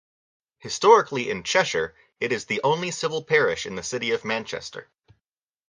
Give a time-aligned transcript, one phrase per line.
[0.57, 4.89] Historically in Cheshire, it is the only civil parish in the city of Manchester.